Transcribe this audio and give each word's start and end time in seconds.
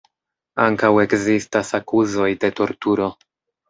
Ankaŭ 0.65 0.91
ekzistas 1.03 1.71
akuzoj 1.83 2.29
de 2.43 2.55
torturo. 2.65 3.17